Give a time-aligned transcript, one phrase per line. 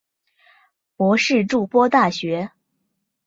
[0.95, 2.49] 博士筑波大学。